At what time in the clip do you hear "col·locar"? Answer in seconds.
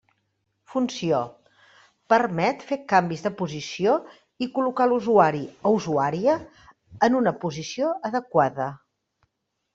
4.57-4.89